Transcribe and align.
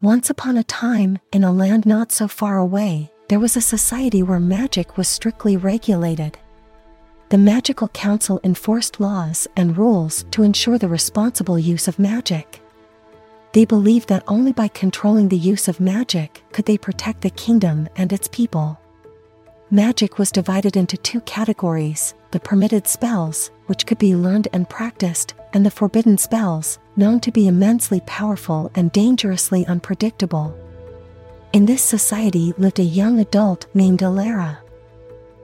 Once 0.00 0.30
upon 0.30 0.56
a 0.56 0.62
time, 0.62 1.18
in 1.32 1.42
a 1.42 1.50
land 1.50 1.84
not 1.84 2.12
so 2.12 2.28
far 2.28 2.56
away, 2.56 3.10
there 3.28 3.40
was 3.40 3.56
a 3.56 3.60
society 3.60 4.22
where 4.22 4.38
magic 4.38 4.96
was 4.96 5.08
strictly 5.08 5.56
regulated. 5.56 6.38
The 7.30 7.38
Magical 7.38 7.88
Council 7.88 8.38
enforced 8.44 9.00
laws 9.00 9.48
and 9.56 9.76
rules 9.76 10.24
to 10.30 10.44
ensure 10.44 10.78
the 10.78 10.86
responsible 10.86 11.58
use 11.58 11.88
of 11.88 11.98
magic. 11.98 12.60
They 13.54 13.64
believed 13.64 14.08
that 14.08 14.22
only 14.28 14.52
by 14.52 14.68
controlling 14.68 15.30
the 15.30 15.36
use 15.36 15.66
of 15.66 15.80
magic 15.80 16.44
could 16.52 16.66
they 16.66 16.78
protect 16.78 17.22
the 17.22 17.30
kingdom 17.30 17.88
and 17.96 18.12
its 18.12 18.28
people. 18.28 18.78
Magic 19.68 20.16
was 20.16 20.30
divided 20.30 20.76
into 20.76 20.96
two 20.96 21.20
categories 21.22 22.14
the 22.30 22.38
permitted 22.38 22.86
spells, 22.86 23.50
which 23.66 23.84
could 23.84 23.98
be 23.98 24.14
learned 24.14 24.46
and 24.52 24.70
practiced, 24.70 25.34
and 25.54 25.66
the 25.66 25.72
forbidden 25.72 26.16
spells, 26.16 26.78
known 26.98 27.20
to 27.20 27.30
be 27.30 27.46
immensely 27.46 28.02
powerful 28.04 28.70
and 28.74 28.92
dangerously 28.92 29.64
unpredictable. 29.66 30.54
In 31.52 31.64
this 31.64 31.82
society 31.82 32.52
lived 32.58 32.80
a 32.80 32.82
young 32.82 33.20
adult 33.20 33.66
named 33.72 34.00
Alara. 34.00 34.58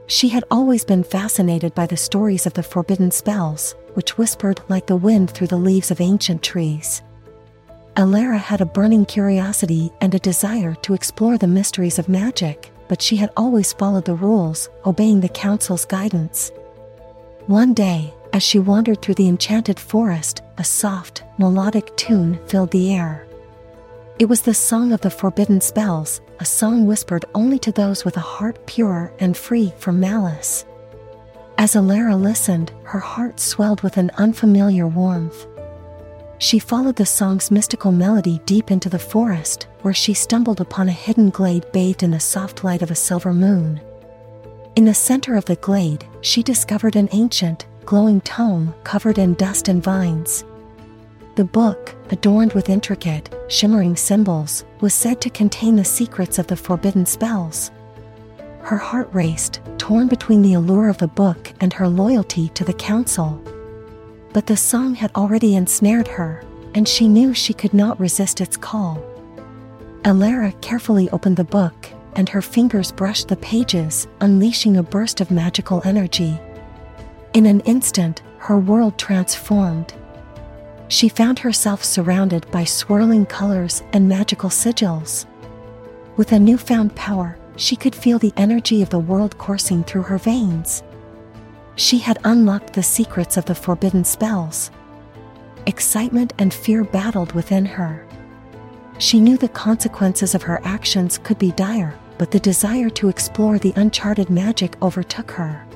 She 0.07 0.29
had 0.29 0.45
always 0.51 0.85
been 0.85 1.05
fascinated 1.05 1.75
by 1.75 1.87
the 1.87 1.97
stories 1.97 2.45
of 2.45 2.53
the 2.53 2.63
forbidden 2.63 3.11
spells, 3.11 3.75
which 3.95 4.19
whispered 4.19 4.61
like 4.69 4.87
the 4.87 4.97
wind 4.97 5.31
through 5.31 5.47
the 5.47 5.57
leaves 5.57 5.91
of 5.91 6.01
ancient 6.01 6.43
trees. 6.43 7.03
Alara 7.97 8.39
had 8.39 8.61
a 8.61 8.67
burning 8.67 9.07
curiosity 9.07 9.91
and 10.01 10.15
a 10.15 10.19
desire 10.19 10.75
to 10.83 10.95
explore 10.95 11.39
the 11.39 11.47
mysteries 11.47 11.99
of 11.99 12.09
magic, 12.09 12.73
but 12.89 13.01
she 13.01 13.17
had 13.17 13.31
always 13.37 13.73
followed 13.73 14.05
the 14.05 14.15
rules, 14.15 14.69
obeying 14.85 15.21
the 15.21 15.29
council's 15.29 15.85
guidance. 15.85 16.51
One 17.47 17.73
day, 17.73 18.13
as 18.35 18.43
she 18.43 18.59
wandered 18.59 19.01
through 19.01 19.15
the 19.15 19.29
enchanted 19.29 19.79
forest, 19.79 20.43
a 20.59 20.65
soft, 20.65 21.23
melodic 21.39 21.97
tune 21.97 22.37
filled 22.49 22.73
the 22.73 22.93
air. 22.93 23.25
It 24.19 24.29
was 24.29 24.43
the 24.43 24.53
song 24.53 24.93
of 24.93 25.01
the 25.03 25.11
forbidden 25.11 25.61
spells, 25.61 26.21
a 26.41 26.45
song 26.45 26.85
whispered 26.85 27.25
only 27.33 27.61
to 27.61 27.71
those 27.71 28.05
with 28.05 28.17
a 28.17 28.21
heart 28.35 28.67
pure 28.67 29.13
and 29.21 29.37
free 29.37 29.73
from 29.79 30.01
malice. 30.01 30.65
As 31.59 31.77
Alara 31.77 32.21
listened, 32.21 32.73
her 32.83 32.99
heart 32.99 33.39
swelled 33.39 33.83
with 33.83 33.97
an 33.99 34.11
unfamiliar 34.19 34.89
warmth. 34.89 35.47
She 36.39 36.59
followed 36.59 36.97
the 36.97 37.07
song's 37.07 37.53
mystical 37.53 37.93
melody 37.93 38.41
deep 38.47 38.73
into 38.73 38.89
the 38.89 38.99
forest, 38.99 39.69
where 39.83 39.95
she 39.95 40.13
stumbled 40.13 40.61
upon 40.61 40.89
a 40.89 40.93
hidden 40.93 41.31
glade 41.31 41.71
bathed 41.73 42.03
in 42.03 42.11
the 42.11 42.19
soft 42.19 42.65
light 42.65 42.83
of 42.83 42.91
a 42.91 42.97
silver 42.97 43.33
moon. 43.33 43.81
In 44.75 44.87
the 44.87 44.95
center 44.95 45.37
of 45.37 45.45
the 45.45 45.55
glade, 45.55 46.05
she 46.21 46.43
discovered 46.43 46.97
an 46.97 47.09
ancient, 47.13 47.67
glowing 47.87 48.21
tome 48.23 48.75
covered 48.85 49.19
in 49.19 49.35
dust 49.35 49.69
and 49.69 49.83
vines. 49.83 50.45
The 51.37 51.45
book, 51.45 51.95
adorned 52.11 52.53
with 52.53 52.69
intricate, 52.69 53.35
shimmering 53.49 53.97
symbols, 53.97 54.65
was 54.81 54.95
said 54.95 55.21
to 55.21 55.31
contain 55.31 55.77
the 55.77 55.85
secrets 55.85 56.39
of 56.39 56.47
the 56.47 56.57
forbidden 56.57 57.07
spells. 57.07 57.71
Her 58.61 58.79
heart 58.79 59.09
raced, 59.13 59.61
torn 59.77 60.09
between 60.09 60.43
the 60.43 60.55
allure 60.55 60.89
of 60.89 60.99
the 60.99 61.09
book 61.09 61.53
and 61.61 61.73
her 61.73 61.89
loyalty 61.89 62.49
to 62.51 62.65
the 62.65 62.73
council. 62.73 63.43
But 64.33 64.47
the 64.47 64.57
song 64.57 64.95
had 64.95 65.11
already 65.15 65.57
ensnared 65.57 66.09
her, 66.09 66.43
and 66.75 66.89
she 66.89 67.09
knew 67.09 67.35
she 67.35 67.53
could 67.53 67.75
not 67.75 68.01
resist 68.01 68.41
its 68.41 68.57
call. 68.57 69.03
Alara 70.03 70.59
carefully 70.61 71.11
opened 71.11 71.37
the 71.37 71.45
book, 71.45 71.91
and 72.15 72.29
her 72.29 72.43
fingers 72.43 72.93
brushed 72.93 73.29
the 73.29 73.37
pages, 73.37 74.07
unleashing 74.21 74.77
a 74.77 74.83
burst 74.83 75.21
of 75.21 75.31
magical 75.31 75.83
energy. 75.85 76.39
In 77.35 77.47
an 77.47 77.61
instant, 77.61 78.23
her 78.39 78.57
world 78.57 78.97
transformed. 78.97 79.93
She 80.87 81.09
found 81.09 81.41
herself 81.41 81.83
surrounded 81.83 82.49
by 82.53 82.63
swirling 82.63 83.27
colors 83.27 83.83
and 83.93 84.09
magical 84.09 84.51
sigils. 84.51 85.27
With 86.17 86.31
a 86.31 86.39
newfound 86.39 86.95
power, 86.95 87.37
she 87.57 87.75
could 87.75 87.97
feel 87.97 88.21
the 88.21 88.33
energy 88.37 88.83
of 88.83 88.91
the 88.91 89.01
world 89.01 89.37
coursing 89.37 89.83
through 89.83 90.03
her 90.03 90.19
veins. 90.19 90.85
She 91.75 91.99
had 91.99 92.21
unlocked 92.23 92.73
the 92.73 92.85
secrets 92.85 93.37
of 93.37 93.47
the 93.47 93.55
forbidden 93.57 94.05
spells. 94.05 94.71
Excitement 95.67 96.33
and 96.39 96.55
fear 96.55 96.85
battled 96.85 97.33
within 97.33 97.67
her. 97.67 98.07
She 98.99 99.19
knew 99.19 99.37
the 99.37 99.49
consequences 99.49 100.37
of 100.37 100.43
her 100.43 100.61
actions 100.63 101.19
could 101.19 101.41
be 101.41 101.51
dire, 101.51 101.99
but 102.17 102.31
the 102.31 102.39
desire 102.39 102.91
to 102.91 103.09
explore 103.09 103.59
the 103.59 103.73
uncharted 103.75 104.31
magic 104.31 104.81
overtook 104.81 105.33
her. 105.33 105.67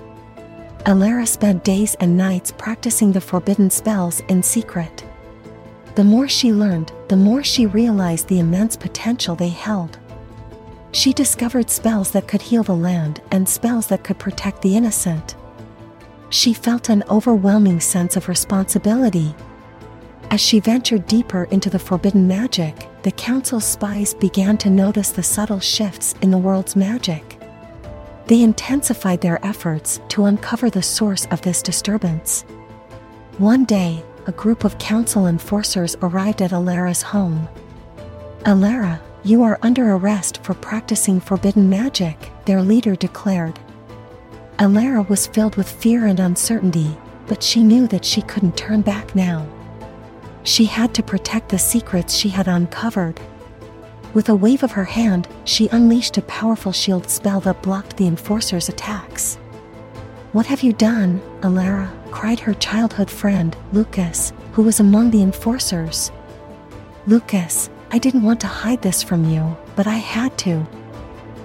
Alara 0.85 1.27
spent 1.27 1.65
days 1.65 1.95
and 2.01 2.17
nights 2.17 2.53
practicing 2.53 3.13
the 3.13 3.21
forbidden 3.21 3.71
spells 3.71 4.21
in 4.29 4.43
secret. 4.43 5.05
The 5.95 6.05
more 6.05 6.29
she 6.29 6.53
learned, 6.53 6.93
the 7.09 7.17
more 7.17 7.43
she 7.43 7.67
realized 7.67 8.29
the 8.29 8.39
immense 8.39 8.77
potential 8.77 9.35
they 9.35 9.49
held. 9.49 9.99
She 10.93 11.13
discovered 11.13 11.71
spells 11.71 12.13
that 12.13 12.29
could 12.29 12.41
heal 12.41 12.63
the 12.63 12.75
land 12.75 13.21
and 13.31 13.49
spells 13.49 13.89
that 13.89 14.05
could 14.05 14.19
protect 14.19 14.63
the 14.63 14.77
innocent. 14.77 15.35
She 16.31 16.53
felt 16.53 16.89
an 16.89 17.05
overwhelming 17.11 17.81
sense 17.81 18.17
of 18.17 18.29
responsibility. 18.29 19.35
As 20.31 20.41
she 20.41 20.61
ventured 20.61 21.07
deeper 21.07 21.45
into 21.45 21.71
the 21.71 21.79
forbidden 21.79 22.29
magic, 22.29 22.89
the 23.03 23.13
Council's 23.13 23.65
spies 23.65 24.15
began 24.15 24.59
to 24.59 24.71
notice 24.71 25.11
the 25.11 25.23
subtle 25.23 25.61
shifts 25.61 26.15
in 26.23 26.31
the 26.31 26.39
world's 26.39 26.77
magic. 26.77 27.38
They 28.29 28.43
intensified 28.43 29.23
their 29.23 29.45
efforts 29.45 30.01
to 30.11 30.27
uncover 30.27 30.69
the 30.69 30.83
source 30.83 31.27
of 31.31 31.41
this 31.41 31.63
disturbance. 31.63 32.43
One 33.39 33.65
day, 33.65 34.05
a 34.27 34.33
group 34.33 34.65
of 34.65 34.79
council 34.79 35.27
enforcers 35.27 35.97
arrived 36.03 36.43
at 36.43 36.51
Alara's 36.51 37.01
home. 37.01 37.49
Alara, 38.45 39.01
you 39.25 39.43
are 39.43 39.59
under 39.63 39.95
arrest 39.95 40.45
for 40.45 40.53
practicing 40.53 41.21
forbidden 41.21 41.71
magic, 41.71 42.31
their 42.45 42.63
leader 42.63 42.95
declared. 42.95 43.59
Alara 44.59 45.09
was 45.09 45.27
filled 45.27 45.57
with 45.57 45.71
fear 45.71 46.05
and 46.05 46.21
uncertainty, 46.21 46.99
but 47.29 47.43
she 47.43 47.63
knew 47.63 47.87
that 47.87 48.05
she 48.05 48.21
couldn't 48.21 48.59
turn 48.59 48.83
back 48.83 49.15
now. 49.15 49.47
She 50.43 50.67
had 50.67 50.93
to 50.95 51.03
protect 51.03 51.49
the 51.49 51.59
secrets 51.59 52.15
she 52.15 52.29
had 52.29 52.47
uncovered. 52.47 53.19
With 54.15 54.29
a 54.29 54.35
wave 54.35 54.63
of 54.63 54.73
her 54.73 54.85
hand, 54.85 55.29
she 55.45 55.69
unleashed 55.69 56.17
a 56.17 56.23
powerful 56.23 56.73
shield 56.73 57.11
spell 57.11 57.41
that 57.41 57.63
blocked 57.63 57.97
the 57.97 58.07
enforcer's 58.07 58.69
attacks. 58.69 59.37
What 60.33 60.47
have 60.47 60.63
you 60.63 60.73
done, 60.73 61.21
Alara? 61.41 61.91
cried 62.11 62.41
her 62.41 62.55
childhood 62.55 63.11
friend, 63.11 63.57
Lucas, 63.73 64.33
who 64.53 64.63
was 64.63 64.81
among 64.81 65.11
the 65.11 65.23
enforcers. 65.23 66.11
Lucas, 67.07 67.71
I 67.91 67.99
didn't 67.99 68.23
want 68.23 68.41
to 68.41 68.47
hide 68.47 68.83
this 68.83 69.03
from 69.03 69.29
you, 69.31 69.57
but 69.77 69.87
I 69.87 69.97
had 69.97 70.37
to. 70.39 70.67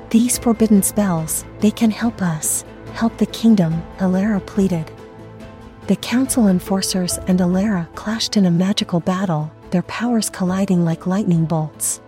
These 0.10 0.38
forbidden 0.38 0.84
spells, 0.84 1.46
they 1.60 1.72
can 1.72 1.92
help 1.92 2.22
us, 2.22 2.64
help 2.94 3.18
the 3.18 3.26
kingdom, 3.26 3.82
Alara 3.98 4.46
pleaded. 4.46 4.90
The 5.88 5.96
council 5.98 6.48
enforcers 6.48 7.18
and 7.28 7.40
Alara 7.40 7.94
clashed 7.96 8.38
in 8.38 8.46
a 8.46 8.52
magical 8.52 9.02
battle, 9.02 9.52
their 9.72 9.84
powers 9.84 10.30
colliding 10.30 10.86
like 10.86 11.08
lightning 11.08 11.46
bolts. 11.46 12.02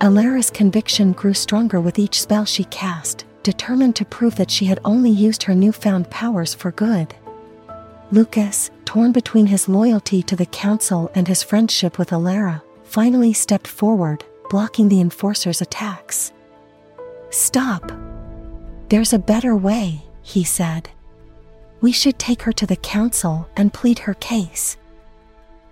Alara's 0.00 0.50
conviction 0.50 1.12
grew 1.12 1.34
stronger 1.34 1.78
with 1.78 1.98
each 1.98 2.22
spell 2.22 2.46
she 2.46 2.64
cast, 2.64 3.26
determined 3.42 3.94
to 3.96 4.04
prove 4.06 4.34
that 4.36 4.50
she 4.50 4.64
had 4.64 4.80
only 4.82 5.10
used 5.10 5.42
her 5.42 5.54
newfound 5.54 6.08
powers 6.08 6.54
for 6.54 6.70
good. 6.72 7.14
Lucas, 8.10 8.70
torn 8.86 9.12
between 9.12 9.46
his 9.46 9.68
loyalty 9.68 10.22
to 10.22 10.34
the 10.34 10.46
council 10.46 11.10
and 11.14 11.28
his 11.28 11.42
friendship 11.42 11.98
with 11.98 12.10
Alara, 12.10 12.62
finally 12.82 13.34
stepped 13.34 13.66
forward, 13.66 14.24
blocking 14.48 14.88
the 14.88 15.02
enforcer's 15.02 15.60
attacks. 15.60 16.32
Stop! 17.28 17.92
There's 18.88 19.12
a 19.12 19.18
better 19.18 19.54
way, 19.54 20.02
he 20.22 20.44
said. 20.44 20.88
We 21.82 21.92
should 21.92 22.18
take 22.18 22.42
her 22.42 22.52
to 22.52 22.66
the 22.66 22.76
council 22.76 23.48
and 23.54 23.72
plead 23.72 24.00
her 24.00 24.14
case. 24.14 24.78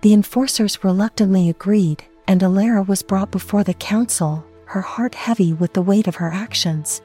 The 0.01 0.13
enforcers 0.13 0.83
reluctantly 0.83 1.49
agreed, 1.49 2.03
and 2.29 2.41
Alara 2.41 2.87
was 2.87 3.01
brought 3.01 3.31
before 3.31 3.63
the 3.63 3.73
council, 3.73 4.45
her 4.65 4.81
heart 4.81 5.15
heavy 5.15 5.51
with 5.51 5.73
the 5.73 5.81
weight 5.81 6.07
of 6.07 6.17
her 6.17 6.29
actions. 6.31 7.01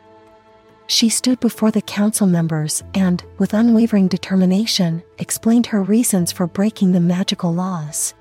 She 0.86 1.08
stood 1.08 1.40
before 1.40 1.70
the 1.70 1.80
council 1.80 2.26
members 2.26 2.82
and, 2.92 3.24
with 3.38 3.54
unwavering 3.54 4.06
determination, 4.06 5.02
explained 5.16 5.64
her 5.68 5.82
reasons 5.82 6.30
for 6.30 6.46
breaking 6.46 6.92
the 6.92 7.00
magical 7.00 7.54
laws. 7.54 8.12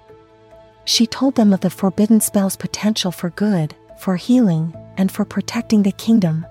She 0.85 1.05
told 1.05 1.35
them 1.35 1.51
of 1.51 1.59
the 1.59 1.69
forbidden 1.69 2.21
spell's 2.21 2.55
potential 2.55 3.11
for 3.11 3.31
good, 3.31 3.75
for 3.99 4.15
healing, 4.15 4.73
and 4.95 5.11
for 5.11 5.25
protecting 5.25 5.83
the 5.83 5.91
kingdom. 5.91 6.45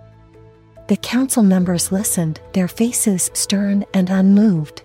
The 0.89 0.99
council 0.99 1.43
members 1.43 1.91
listened, 1.91 2.43
their 2.53 2.69
faces 2.69 3.31
stern 3.33 3.87
and 3.95 4.11
unmoved. 4.11 4.83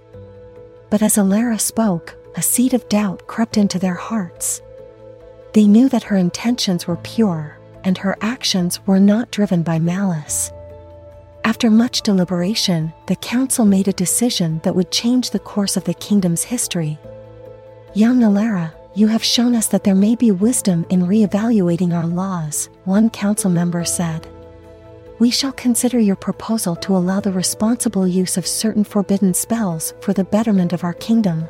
But 0.89 1.01
as 1.01 1.17
Alara 1.17 1.59
spoke, 1.59 2.15
a 2.37 2.41
seed 2.41 2.73
of 2.73 2.87
doubt 2.87 3.27
crept 3.27 3.57
into 3.57 3.79
their 3.79 3.95
hearts. 3.95 4.61
They 5.57 5.65
knew 5.65 5.89
that 5.89 6.03
her 6.03 6.15
intentions 6.15 6.85
were 6.85 6.97
pure, 6.97 7.57
and 7.83 7.97
her 7.97 8.15
actions 8.21 8.79
were 8.85 8.99
not 8.99 9.31
driven 9.31 9.63
by 9.63 9.79
malice. 9.79 10.51
After 11.43 11.71
much 11.71 12.03
deliberation, 12.03 12.93
the 13.07 13.15
council 13.15 13.65
made 13.65 13.87
a 13.87 13.91
decision 13.91 14.61
that 14.63 14.75
would 14.75 14.91
change 14.91 15.31
the 15.31 15.39
course 15.39 15.75
of 15.75 15.83
the 15.85 15.95
kingdom's 15.95 16.43
history. 16.43 16.99
Young 17.95 18.19
Alara, 18.19 18.71
You 18.93 19.07
have 19.07 19.23
shown 19.23 19.55
us 19.55 19.65
that 19.69 19.83
there 19.83 19.95
may 19.95 20.13
be 20.13 20.29
wisdom 20.29 20.85
in 20.91 21.07
re-evaluating 21.07 21.91
our 21.91 22.05
laws, 22.05 22.69
one 22.85 23.09
council 23.09 23.49
member 23.49 23.83
said. 23.83 24.27
We 25.17 25.31
shall 25.31 25.53
consider 25.53 25.97
your 25.97 26.17
proposal 26.17 26.75
to 26.75 26.95
allow 26.95 27.19
the 27.19 27.31
responsible 27.31 28.07
use 28.07 28.37
of 28.37 28.45
certain 28.45 28.83
forbidden 28.83 29.33
spells 29.33 29.95
for 30.01 30.13
the 30.13 30.23
betterment 30.23 30.71
of 30.71 30.83
our 30.83 30.93
kingdom. 30.93 31.47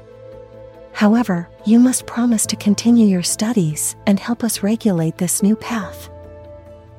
However, 0.97 1.47
you 1.63 1.77
must 1.77 2.07
promise 2.07 2.47
to 2.47 2.55
continue 2.55 3.05
your 3.05 3.21
studies 3.21 3.95
and 4.07 4.19
help 4.19 4.44
us 4.44 4.63
regulate 4.63 5.15
this 5.15 5.44
new 5.44 5.55
path. 5.55 6.09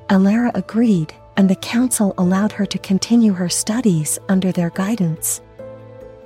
Alara 0.09 0.53
agreed, 0.55 1.13
and 1.37 1.51
the 1.51 1.57
council 1.57 2.15
allowed 2.17 2.53
her 2.53 2.65
to 2.65 2.79
continue 2.79 3.33
her 3.33 3.49
studies 3.49 4.17
under 4.29 4.53
their 4.53 4.71
guidance. 4.71 5.41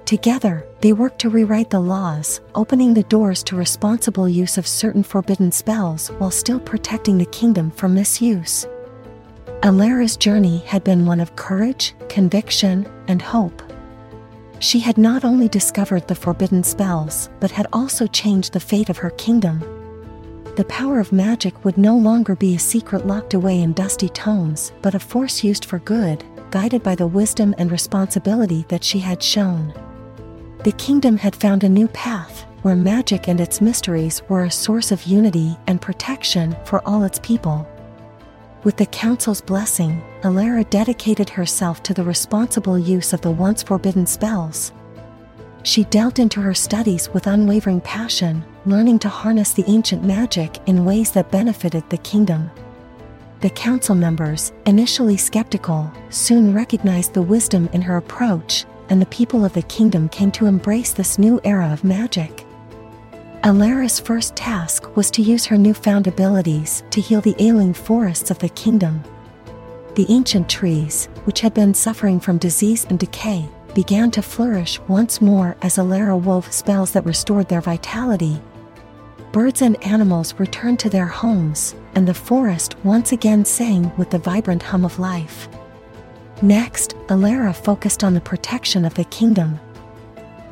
Together, 0.04 0.66
they 0.82 0.92
worked 0.92 1.18
to 1.20 1.30
rewrite 1.30 1.70
the 1.70 1.80
laws, 1.80 2.42
opening 2.54 2.92
the 2.92 3.04
doors 3.04 3.42
to 3.44 3.56
responsible 3.56 4.28
use 4.28 4.58
of 4.58 4.66
certain 4.66 5.02
forbidden 5.02 5.50
spells 5.50 6.08
while 6.18 6.30
still 6.30 6.60
protecting 6.60 7.16
the 7.16 7.24
kingdom 7.24 7.70
from 7.70 7.94
misuse. 7.94 8.66
Alara's 9.62 10.18
journey 10.18 10.58
had 10.66 10.84
been 10.84 11.06
one 11.06 11.20
of 11.20 11.36
courage, 11.36 11.94
conviction, 12.10 12.86
and 13.08 13.22
hope. 13.22 13.62
She 14.62 14.78
had 14.78 14.96
not 14.96 15.24
only 15.24 15.48
discovered 15.48 16.06
the 16.06 16.14
forbidden 16.14 16.62
spells, 16.62 17.28
but 17.40 17.50
had 17.50 17.66
also 17.72 18.06
changed 18.06 18.52
the 18.52 18.60
fate 18.60 18.88
of 18.88 18.98
her 18.98 19.10
kingdom. 19.10 19.58
The 20.54 20.64
power 20.68 21.00
of 21.00 21.10
magic 21.10 21.64
would 21.64 21.76
no 21.76 21.96
longer 21.96 22.36
be 22.36 22.54
a 22.54 22.60
secret 22.60 23.04
locked 23.04 23.34
away 23.34 23.60
in 23.60 23.72
dusty 23.72 24.08
tomes, 24.08 24.72
but 24.80 24.94
a 24.94 25.00
force 25.00 25.42
used 25.42 25.64
for 25.64 25.80
good, 25.80 26.22
guided 26.52 26.84
by 26.84 26.94
the 26.94 27.08
wisdom 27.08 27.56
and 27.58 27.72
responsibility 27.72 28.64
that 28.68 28.84
she 28.84 29.00
had 29.00 29.20
shown. 29.20 29.74
The 30.62 30.72
kingdom 30.78 31.16
had 31.16 31.34
found 31.34 31.64
a 31.64 31.68
new 31.68 31.88
path, 31.88 32.46
where 32.62 32.76
magic 32.76 33.26
and 33.26 33.40
its 33.40 33.60
mysteries 33.60 34.22
were 34.28 34.44
a 34.44 34.50
source 34.50 34.92
of 34.92 35.02
unity 35.06 35.56
and 35.66 35.82
protection 35.82 36.54
for 36.66 36.86
all 36.86 37.02
its 37.02 37.18
people. 37.18 37.66
With 38.64 38.76
the 38.76 38.86
council's 38.86 39.40
blessing, 39.40 40.00
Alara 40.22 40.68
dedicated 40.70 41.28
herself 41.28 41.82
to 41.82 41.92
the 41.92 42.04
responsible 42.04 42.78
use 42.78 43.12
of 43.12 43.20
the 43.20 43.30
once 43.30 43.60
forbidden 43.60 44.06
spells. 44.06 44.70
She 45.64 45.82
delved 45.84 46.20
into 46.20 46.40
her 46.40 46.54
studies 46.54 47.08
with 47.12 47.26
unwavering 47.26 47.80
passion, 47.80 48.44
learning 48.64 49.00
to 49.00 49.08
harness 49.08 49.52
the 49.52 49.64
ancient 49.66 50.04
magic 50.04 50.58
in 50.66 50.84
ways 50.84 51.10
that 51.10 51.32
benefited 51.32 51.82
the 51.90 51.98
kingdom. 51.98 52.52
The 53.40 53.50
council 53.50 53.96
members, 53.96 54.52
initially 54.66 55.16
skeptical, 55.16 55.90
soon 56.10 56.54
recognized 56.54 57.14
the 57.14 57.22
wisdom 57.22 57.68
in 57.72 57.82
her 57.82 57.96
approach, 57.96 58.64
and 58.90 59.02
the 59.02 59.06
people 59.06 59.44
of 59.44 59.54
the 59.54 59.62
kingdom 59.62 60.08
came 60.08 60.30
to 60.32 60.46
embrace 60.46 60.92
this 60.92 61.18
new 61.18 61.40
era 61.42 61.72
of 61.72 61.82
magic. 61.82 62.41
Alara's 63.42 63.98
first 63.98 64.36
task 64.36 64.94
was 64.94 65.10
to 65.10 65.20
use 65.20 65.44
her 65.46 65.58
newfound 65.58 66.06
abilities 66.06 66.84
to 66.90 67.00
heal 67.00 67.20
the 67.20 67.34
ailing 67.40 67.74
forests 67.74 68.30
of 68.30 68.38
the 68.38 68.48
kingdom. 68.50 69.02
The 69.96 70.06
ancient 70.10 70.48
trees, 70.48 71.06
which 71.24 71.40
had 71.40 71.52
been 71.52 71.74
suffering 71.74 72.20
from 72.20 72.38
disease 72.38 72.86
and 72.88 73.00
decay, 73.00 73.48
began 73.74 74.12
to 74.12 74.22
flourish 74.22 74.78
once 74.86 75.20
more 75.20 75.56
as 75.60 75.76
Alara 75.76 76.16
wove 76.16 76.52
spells 76.52 76.92
that 76.92 77.04
restored 77.04 77.48
their 77.48 77.60
vitality. 77.60 78.40
Birds 79.32 79.60
and 79.60 79.82
animals 79.84 80.34
returned 80.38 80.78
to 80.78 80.88
their 80.88 81.06
homes, 81.06 81.74
and 81.96 82.06
the 82.06 82.14
forest 82.14 82.76
once 82.84 83.10
again 83.10 83.44
sang 83.44 83.90
with 83.96 84.10
the 84.10 84.18
vibrant 84.18 84.62
hum 84.62 84.84
of 84.84 85.00
life. 85.00 85.48
Next, 86.42 86.94
Alara 87.08 87.52
focused 87.56 88.04
on 88.04 88.14
the 88.14 88.20
protection 88.20 88.84
of 88.84 88.94
the 88.94 89.04
kingdom, 89.04 89.58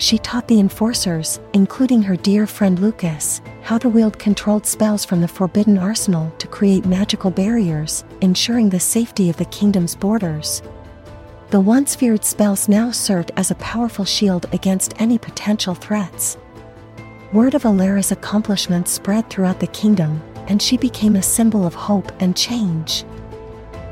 she 0.00 0.16
taught 0.16 0.48
the 0.48 0.58
enforcers, 0.58 1.40
including 1.52 2.02
her 2.02 2.16
dear 2.16 2.46
friend 2.46 2.78
Lucas, 2.78 3.42
how 3.60 3.76
to 3.76 3.88
wield 3.88 4.18
controlled 4.18 4.64
spells 4.64 5.04
from 5.04 5.20
the 5.20 5.28
forbidden 5.28 5.76
arsenal 5.76 6.32
to 6.38 6.48
create 6.48 6.86
magical 6.86 7.30
barriers, 7.30 8.02
ensuring 8.22 8.70
the 8.70 8.80
safety 8.80 9.28
of 9.28 9.36
the 9.36 9.44
kingdom's 9.46 9.94
borders. 9.94 10.62
The 11.50 11.60
once 11.60 11.94
feared 11.94 12.24
spells 12.24 12.66
now 12.66 12.90
served 12.90 13.30
as 13.36 13.50
a 13.50 13.56
powerful 13.56 14.06
shield 14.06 14.46
against 14.54 14.98
any 14.98 15.18
potential 15.18 15.74
threats. 15.74 16.38
Word 17.34 17.54
of 17.54 17.64
Alara's 17.64 18.10
accomplishments 18.10 18.92
spread 18.92 19.28
throughout 19.28 19.60
the 19.60 19.66
kingdom, 19.66 20.22
and 20.48 20.62
she 20.62 20.78
became 20.78 21.16
a 21.16 21.22
symbol 21.22 21.66
of 21.66 21.74
hope 21.74 22.10
and 22.22 22.34
change. 22.34 23.04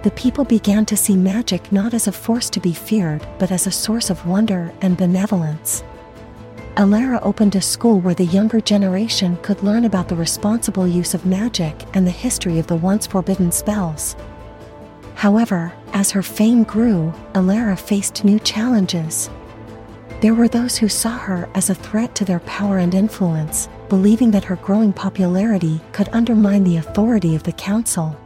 The 0.04 0.12
people 0.12 0.44
began 0.44 0.87
to 0.87 0.96
see 0.96 1.16
magic 1.16 1.70
not 1.70 1.93
as 1.93 2.06
a 2.06 2.12
force 2.12 2.49
to 2.50 2.61
be 2.61 2.72
feared, 2.72 3.26
but 3.38 3.50
as 3.50 3.66
a 3.66 3.70
source 3.70 4.08
of 4.08 4.26
wonder 4.26 4.72
and 4.81 4.96
benevolence. 4.96 5.84
Alara 6.78 7.19
opened 7.25 7.56
a 7.56 7.60
school 7.60 7.98
where 7.98 8.14
the 8.14 8.26
younger 8.26 8.60
generation 8.60 9.36
could 9.42 9.64
learn 9.64 9.84
about 9.84 10.08
the 10.08 10.14
responsible 10.14 10.86
use 10.86 11.12
of 11.12 11.26
magic 11.26 11.75
and 11.94 12.06
the 12.06 12.12
history 12.12 12.60
of 12.60 12.69
the 12.69 12.76
once 12.76 13.04
forbidden 13.04 13.50
spells. 13.50 14.14
However, 15.16 15.72
as 15.92 16.12
her 16.12 16.22
fame 16.22 16.62
grew, 16.62 17.12
Alara 17.34 17.76
faced 17.76 18.25
new 18.25 18.38
challenges. 18.38 19.28
There 20.20 20.34
were 20.34 20.46
those 20.46 20.76
who 20.76 20.88
saw 20.88 21.19
her 21.19 21.48
as 21.56 21.69
a 21.69 21.75
threat 21.75 22.14
to 22.14 22.25
their 22.25 22.38
power 22.40 22.78
and 22.78 22.94
influence, 22.94 23.69
believing 23.88 24.30
that 24.30 24.44
her 24.44 24.54
growing 24.54 24.92
popularity 24.92 25.80
could 25.90 26.08
undermine 26.12 26.62
the 26.62 26.76
authority 26.76 27.34
of 27.34 27.42
the 27.42 27.50
council. 27.50 28.16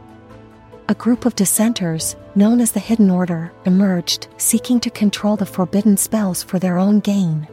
A 0.89 0.93
group 0.93 1.25
of 1.25 1.35
dissenters, 1.35 2.15
known 2.35 2.61
as 2.61 2.71
the 2.71 2.79
Hidden 2.79 3.09
Order, 3.09 3.51
emerged, 3.65 4.27
seeking 4.37 4.79
to 4.81 4.91
control 4.91 5.37
the 5.37 5.45
forbidden 5.47 5.97
spells 5.97 6.43
for 6.43 6.59
their 6.59 6.77
own 6.77 6.99
gain. 6.99 7.47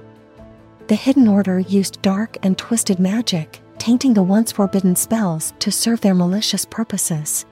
The 0.91 0.97
Hidden 0.97 1.29
Order 1.29 1.61
used 1.61 2.03
dark 2.03 2.37
and 2.43 2.59
twisted 2.59 2.99
magic, 2.99 3.61
tainting 3.79 4.13
the 4.13 4.25
once 4.25 4.51
forbidden 4.51 4.97
spells 4.97 5.55
to 5.61 5.71
serve 5.71 6.01
their 6.01 6.17
malicious 6.17 6.65
purposes. 6.65 7.47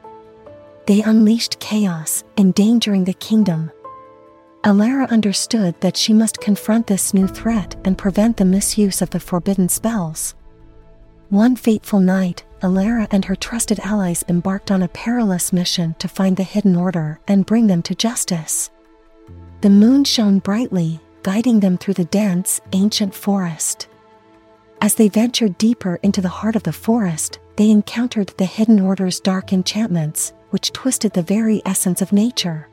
They 0.88 1.02
unleashed 1.02 1.60
chaos, 1.60 2.24
endangering 2.36 3.04
the 3.04 3.12
kingdom. 3.12 3.70
Alara 4.64 5.08
understood 5.10 5.80
that 5.82 5.96
she 5.96 6.12
must 6.12 6.40
confront 6.40 6.88
this 6.88 7.14
new 7.14 7.28
threat 7.28 7.76
and 7.84 7.96
prevent 7.96 8.38
the 8.38 8.44
misuse 8.44 9.00
of 9.02 9.10
the 9.10 9.20
forbidden 9.20 9.68
spells. 9.68 10.34
One 11.28 11.54
fateful 11.54 12.00
night, 12.00 12.44
Alara 12.60 13.06
and 13.12 13.24
her 13.26 13.36
trusted 13.36 13.78
allies 13.78 14.24
embarked 14.28 14.72
on 14.72 14.82
a 14.82 14.88
perilous 14.88 15.52
mission 15.52 15.94
to 16.00 16.08
find 16.08 16.36
the 16.36 16.42
Hidden 16.42 16.74
Order 16.74 17.20
and 17.28 17.46
bring 17.46 17.68
them 17.68 17.82
to 17.82 17.94
justice. 17.94 18.68
The 19.60 19.70
moon 19.70 20.02
shone 20.02 20.40
brightly, 20.40 21.00
guiding 21.28 21.60
them 21.60 21.76
through 21.76 21.92
the 21.92 22.06
dense, 22.06 22.58
ancient 22.72 23.14
forest. 23.14 23.86
As 24.80 24.94
they 24.94 25.08
ventured 25.08 25.58
deeper 25.58 25.96
into 26.02 26.22
the 26.22 26.36
heart 26.40 26.56
of 26.56 26.62
the 26.62 26.72
forest, 26.72 27.38
they 27.56 27.70
encountered 27.70 28.28
the 28.38 28.46
Hidden 28.46 28.80
Order's 28.80 29.20
dark 29.20 29.52
enchantments, 29.52 30.32
which 30.48 30.72
twisted 30.72 31.12
the 31.12 31.30
very 31.34 31.60
essence 31.66 32.00
of 32.00 32.14
nature. 32.14 32.66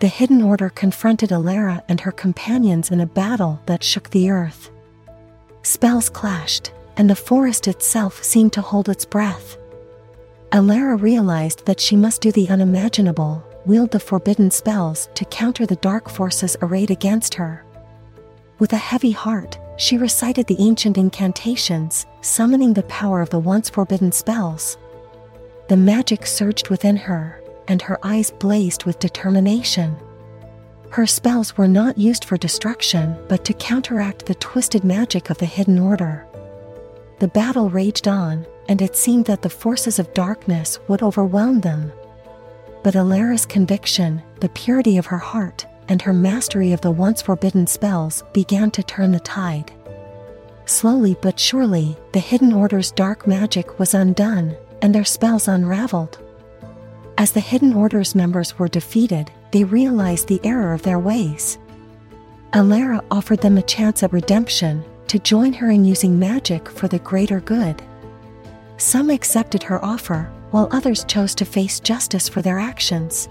The 0.00 0.08
Hidden 0.08 0.42
Order 0.42 0.68
confronted 0.68 1.30
Alara 1.30 1.80
and 1.88 2.00
her 2.00 2.12
companions 2.12 2.90
in 2.90 3.00
a 3.00 3.06
battle 3.06 3.58
that 3.64 3.82
shook 3.82 4.10
the 4.10 4.28
earth. 4.28 4.68
Spells 5.62 6.10
clashed, 6.10 6.70
and 6.98 7.08
the 7.08 7.16
forest 7.16 7.66
itself 7.66 8.22
seemed 8.22 8.52
to 8.52 8.60
hold 8.60 8.90
its 8.90 9.06
breath. 9.06 9.56
Alara 10.52 11.00
realized 11.00 11.64
that 11.64 11.80
she 11.80 11.96
must 11.96 12.20
do 12.20 12.30
the 12.30 12.50
unimaginable, 12.50 13.42
wield 13.66 13.90
the 13.90 14.00
forbidden 14.00 14.50
spells 14.50 15.08
to 15.14 15.24
counter 15.26 15.66
the 15.66 15.76
dark 15.76 16.08
forces 16.08 16.56
arrayed 16.62 16.90
against 16.90 17.34
her. 17.34 17.64
With 18.58 18.72
a 18.72 18.76
heavy 18.76 19.10
heart, 19.10 19.58
she 19.76 19.96
recited 19.96 20.46
the 20.46 20.60
ancient 20.60 20.96
incantations, 20.96 22.06
summoning 22.20 22.74
the 22.74 22.84
power 22.84 23.20
of 23.20 23.30
the 23.30 23.38
once 23.38 23.68
forbidden 23.68 24.12
spells. 24.12 24.78
The 25.68 25.76
magic 25.76 26.26
surged 26.26 26.68
within 26.68 26.96
her, 26.96 27.42
and 27.66 27.80
her 27.82 27.98
eyes 28.02 28.30
blazed 28.30 28.84
with 28.84 28.98
determination. 28.98 29.96
Her 30.90 31.06
spells 31.06 31.56
were 31.56 31.66
not 31.66 31.98
used 31.98 32.24
for 32.24 32.36
destruction, 32.36 33.16
but 33.28 33.44
to 33.46 33.54
counteract 33.54 34.26
the 34.26 34.36
twisted 34.36 34.84
magic 34.84 35.30
of 35.30 35.38
the 35.38 35.46
Hidden 35.46 35.78
Order. 35.78 36.26
The 37.18 37.28
battle 37.28 37.70
raged 37.70 38.06
on, 38.06 38.46
and 38.68 38.80
it 38.80 38.94
seemed 38.94 39.24
that 39.24 39.42
the 39.42 39.50
forces 39.50 39.98
of 39.98 40.14
darkness 40.14 40.78
would 40.86 41.02
overwhelm 41.02 41.60
them 41.60 41.90
but 42.84 42.94
Alara's 42.94 43.46
conviction, 43.46 44.22
the 44.40 44.48
purity 44.50 44.98
of 44.98 45.06
her 45.06 45.18
heart, 45.18 45.66
and 45.88 46.00
her 46.02 46.12
mastery 46.12 46.72
of 46.72 46.82
the 46.82 46.90
once 46.90 47.22
forbidden 47.22 47.66
spells 47.66 48.22
began 48.34 48.70
to 48.70 48.82
turn 48.82 49.10
the 49.10 49.20
tide. 49.20 49.72
Slowly 50.66 51.16
but 51.20 51.40
surely, 51.40 51.96
the 52.12 52.20
Hidden 52.20 52.52
Order's 52.52 52.92
dark 52.92 53.26
magic 53.26 53.78
was 53.78 53.94
undone, 53.94 54.54
and 54.82 54.94
their 54.94 55.04
spells 55.04 55.48
unraveled. 55.48 56.18
As 57.16 57.32
the 57.32 57.40
Hidden 57.40 57.72
Order's 57.72 58.14
members 58.14 58.58
were 58.58 58.68
defeated, 58.68 59.30
they 59.50 59.64
realized 59.64 60.28
the 60.28 60.40
error 60.44 60.74
of 60.74 60.82
their 60.82 60.98
ways. 60.98 61.58
Alara 62.52 63.02
offered 63.10 63.40
them 63.40 63.56
a 63.56 63.62
chance 63.62 64.02
at 64.02 64.12
redemption, 64.12 64.84
to 65.08 65.18
join 65.18 65.52
her 65.52 65.70
in 65.70 65.84
using 65.84 66.18
magic 66.18 66.68
for 66.68 66.88
the 66.88 66.98
greater 66.98 67.40
good. 67.40 67.82
Some 68.76 69.10
accepted 69.10 69.62
her 69.62 69.82
offer, 69.84 70.30
while 70.54 70.68
others 70.70 71.02
chose 71.06 71.34
to 71.34 71.44
face 71.44 71.80
justice 71.80 72.28
for 72.28 72.40
their 72.40 72.60
actions. 72.60 73.28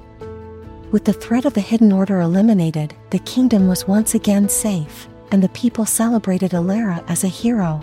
With 0.92 1.06
the 1.06 1.13
threat 1.13 1.46
of 1.46 1.53
the 1.53 1.62
Hidden 1.62 1.94
Order 1.94 2.20
eliminated, 2.20 2.94
the 3.12 3.20
kingdom 3.20 3.70
was 3.70 3.88
once 3.88 4.13
again 4.13 4.50
safe, 4.50 5.08
and 5.32 5.42
the 5.42 5.48
people 5.50 5.86
celebrated 5.86 6.51
Alara 6.51 7.01
as 7.10 7.24
a 7.24 7.30
hero. 7.30 7.82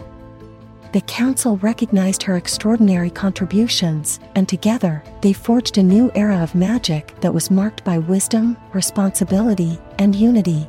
The 0.92 1.00
council 1.00 1.56
recognized 1.56 2.22
her 2.24 2.36
extraordinary 2.36 3.08
contributions, 3.08 4.20
and 4.34 4.46
together, 4.46 5.02
they 5.22 5.32
forged 5.32 5.78
a 5.78 5.82
new 5.82 6.12
era 6.14 6.36
of 6.42 6.54
magic 6.54 7.18
that 7.22 7.32
was 7.32 7.50
marked 7.50 7.82
by 7.82 7.96
wisdom, 7.96 8.58
responsibility, 8.74 9.78
and 9.98 10.14
unity. 10.14 10.68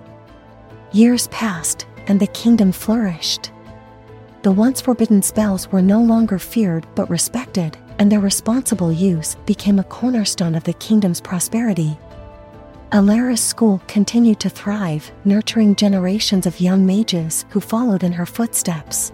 Years 0.93 1.27
passed, 1.27 1.87
and 2.07 2.21
the 2.21 2.27
kingdom 2.27 2.71
flourished. 2.71 3.51
The 4.43 4.51
once 4.53 4.79
forbidden 4.79 5.21
spells 5.21 5.69
were 5.73 5.81
no 5.81 6.01
longer 6.01 6.39
feared 6.39 6.87
but 6.95 7.09
respected, 7.09 7.77
and 8.01 8.11
their 8.11 8.19
responsible 8.19 8.91
use 8.91 9.35
became 9.45 9.77
a 9.77 9.83
cornerstone 9.83 10.55
of 10.55 10.63
the 10.63 10.73
kingdom's 10.73 11.21
prosperity. 11.21 11.95
Alara's 12.91 13.39
school 13.39 13.79
continued 13.87 14.39
to 14.39 14.49
thrive, 14.49 15.11
nurturing 15.23 15.75
generations 15.75 16.47
of 16.47 16.59
young 16.59 16.83
mages 16.83 17.45
who 17.51 17.59
followed 17.59 18.03
in 18.03 18.11
her 18.11 18.25
footsteps. 18.25 19.11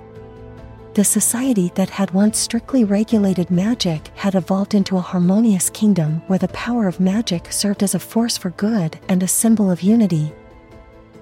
The 0.94 1.04
society 1.04 1.70
that 1.76 1.90
had 1.90 2.12
once 2.12 2.40
strictly 2.40 2.86
regulated 2.86 3.52
magic 3.52 4.08
had 4.16 4.36
evolved 4.36 4.74
into 4.74 4.96
a 4.96 5.02
harmonious 5.02 5.70
kingdom 5.70 6.22
where 6.28 6.40
the 6.40 6.48
power 6.48 6.88
of 6.88 7.02
magic 7.02 7.52
served 7.52 7.84
as 7.84 7.94
a 7.94 8.00
force 8.00 8.38
for 8.38 8.52
good 8.52 8.98
and 9.10 9.22
a 9.22 9.28
symbol 9.28 9.70
of 9.70 9.82
unity. 9.82 10.32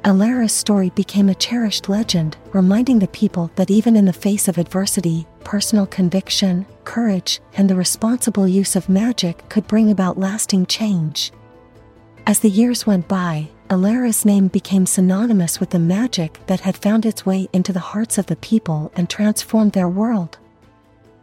Alara's 0.04 0.54
story 0.54 0.92
became 0.92 1.30
a 1.30 1.36
cherished 1.36 1.90
legend, 1.90 2.38
reminding 2.54 3.00
the 3.00 3.08
people 3.08 3.50
that 3.56 3.72
even 3.72 3.96
in 3.96 4.06
the 4.06 4.14
face 4.14 4.48
of 4.48 4.60
adversity, 4.60 5.26
personal 5.46 5.86
conviction, 5.86 6.66
courage, 6.84 7.40
and 7.56 7.70
the 7.70 7.76
responsible 7.76 8.48
use 8.48 8.76
of 8.76 8.90
magic 8.90 9.48
could 9.48 9.66
bring 9.68 9.90
about 9.90 10.20
lasting 10.20 10.66
change. 10.66 11.32
As 12.28 12.40
the 12.40 12.50
years 12.50 12.86
went 12.86 13.08
by, 13.08 13.48
Alara's 13.70 14.26
name 14.26 14.48
became 14.48 14.86
synonymous 14.86 15.60
with 15.60 15.70
the 15.70 15.80
magic 15.80 16.40
that 16.48 16.60
had 16.62 16.76
found 16.76 17.06
its 17.06 17.26
way 17.26 17.48
into 17.54 17.72
the 17.72 17.80
hearts 17.80 18.18
of 18.18 18.26
the 18.26 18.36
people 18.36 18.92
and 18.96 19.10
transformed 19.10 19.72
their 19.72 19.88
world. 19.88 20.38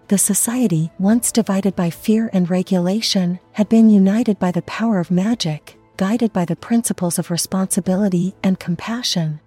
The 0.08 0.18
society, 0.18 0.90
once 0.98 1.32
divided 1.32 1.76
by 1.76 1.90
fear 1.90 2.30
and 2.32 2.48
regulation, 2.48 3.38
had 3.52 3.68
been 3.68 3.90
united 3.90 4.38
by 4.38 4.50
the 4.50 4.62
power 4.62 4.98
of 4.98 5.10
magic, 5.10 5.76
guided 5.96 6.32
by 6.32 6.44
the 6.44 6.56
principles 6.56 7.18
of 7.18 7.30
responsibility 7.30 8.34
and 8.42 8.58
compassion. 8.58 9.40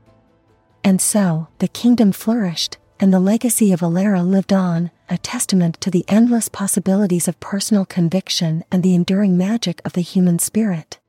And 0.84 1.02
so, 1.02 1.48
the 1.60 1.68
kingdom 1.68 2.12
flourished, 2.12 2.78
and 3.00 3.14
the 3.14 3.20
legacy 3.20 3.72
of 3.72 3.82
Alara 3.82 4.26
lived 4.26 4.54
on, 4.54 4.92
a 5.10 5.18
testament 5.18 5.80
to 5.82 5.92
the 5.92 6.06
endless 6.08 6.50
possibilities 6.50 7.28
of 7.28 7.40
personal 7.40 7.86
conviction 7.86 8.64
and 8.72 8.84
the 8.84 8.96
enduring 8.96 9.38
magic 9.38 9.82
of 9.86 9.94
the 9.94 10.02
human 10.02 10.40
spirit. 10.40 11.00